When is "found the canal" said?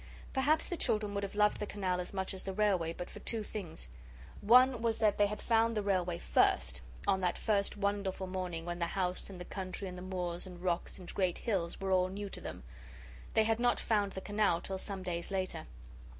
13.79-14.59